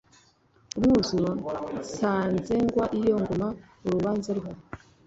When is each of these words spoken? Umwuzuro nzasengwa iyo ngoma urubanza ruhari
Umwuzuro 0.77 1.29
nzasengwa 1.79 2.83
iyo 2.99 3.15
ngoma 3.21 3.47
urubanza 3.85 4.29
ruhari 4.37 4.61